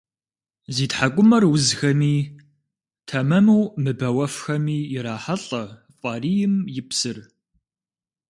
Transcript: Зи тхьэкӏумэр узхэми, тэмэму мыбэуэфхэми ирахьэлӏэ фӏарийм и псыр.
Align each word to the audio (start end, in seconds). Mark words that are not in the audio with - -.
Зи 0.75 0.85
тхьэкӏумэр 0.91 1.43
узхэми, 1.53 2.15
тэмэму 3.07 3.61
мыбэуэфхэми 3.83 4.77
ирахьэлӏэ 4.95 5.63
фӏарийм 5.99 6.55
и 6.79 6.81
псыр. 6.87 7.17